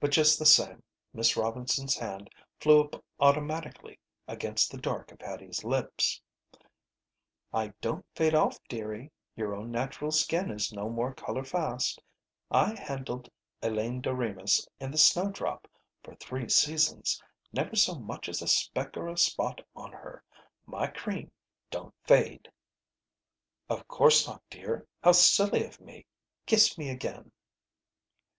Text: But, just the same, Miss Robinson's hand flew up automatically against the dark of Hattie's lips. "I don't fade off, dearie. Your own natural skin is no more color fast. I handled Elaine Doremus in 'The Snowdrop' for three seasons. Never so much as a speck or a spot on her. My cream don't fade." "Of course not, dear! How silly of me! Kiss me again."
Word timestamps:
But, 0.00 0.10
just 0.10 0.38
the 0.38 0.46
same, 0.46 0.82
Miss 1.12 1.36
Robinson's 1.36 1.96
hand 1.98 2.30
flew 2.60 2.80
up 2.84 3.04
automatically 3.20 3.98
against 4.26 4.70
the 4.70 4.78
dark 4.78 5.12
of 5.12 5.20
Hattie's 5.20 5.64
lips. 5.64 6.22
"I 7.52 7.74
don't 7.82 8.06
fade 8.14 8.34
off, 8.34 8.58
dearie. 8.68 9.12
Your 9.36 9.54
own 9.54 9.70
natural 9.70 10.12
skin 10.12 10.50
is 10.50 10.72
no 10.72 10.88
more 10.88 11.12
color 11.12 11.44
fast. 11.44 12.02
I 12.50 12.74
handled 12.74 13.30
Elaine 13.60 14.00
Doremus 14.00 14.66
in 14.80 14.90
'The 14.90 14.96
Snowdrop' 14.96 15.68
for 16.02 16.14
three 16.14 16.48
seasons. 16.48 17.22
Never 17.52 17.76
so 17.76 17.96
much 17.96 18.30
as 18.30 18.40
a 18.40 18.48
speck 18.48 18.96
or 18.96 19.08
a 19.08 19.18
spot 19.18 19.60
on 19.76 19.92
her. 19.92 20.24
My 20.64 20.86
cream 20.86 21.30
don't 21.70 21.94
fade." 22.06 22.50
"Of 23.68 23.86
course 23.88 24.26
not, 24.26 24.42
dear! 24.48 24.88
How 25.02 25.12
silly 25.12 25.66
of 25.66 25.82
me! 25.82 26.06
Kiss 26.46 26.78
me 26.78 26.88
again." 26.88 27.30